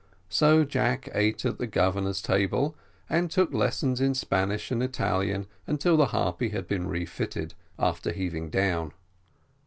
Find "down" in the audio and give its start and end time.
8.49-8.93